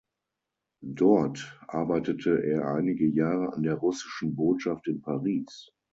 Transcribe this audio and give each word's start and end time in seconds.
Dort 0.83 1.59
arbeitete 1.67 2.43
er 2.43 2.73
einige 2.73 3.05
Jahre 3.05 3.53
an 3.53 3.61
der 3.61 3.75
russischen 3.75 4.35
Botschaft 4.35 4.87
in 4.87 4.99
Paris. 5.03 5.69